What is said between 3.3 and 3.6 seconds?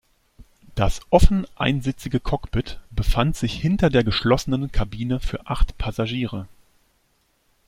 sich